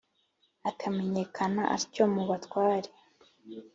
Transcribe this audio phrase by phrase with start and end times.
[0.69, 2.89] akamenyekana atyo mu batware.